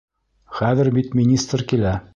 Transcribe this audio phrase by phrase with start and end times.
[0.61, 1.99] Хәҙер бит министр килә!